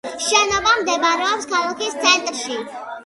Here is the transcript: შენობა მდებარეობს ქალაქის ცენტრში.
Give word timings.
შენობა 0.27 0.71
მდებარეობს 0.79 1.47
ქალაქის 1.53 2.01
ცენტრში. 2.07 2.59